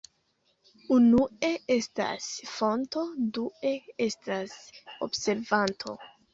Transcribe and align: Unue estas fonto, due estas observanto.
Unue 0.95 1.49
estas 1.75 2.31
fonto, 2.55 3.05
due 3.37 3.75
estas 4.09 4.59
observanto. 5.11 5.99